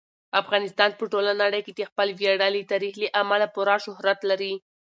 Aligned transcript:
افغانستان 0.41 0.89
په 0.95 1.03
ټوله 1.11 1.31
نړۍ 1.43 1.61
کې 1.65 1.73
د 1.75 1.81
خپل 1.89 2.07
ویاړلي 2.19 2.61
تاریخ 2.71 2.93
له 3.03 3.07
امله 3.21 3.47
پوره 3.55 3.75
شهرت 3.85 4.19
لري. 4.29 4.53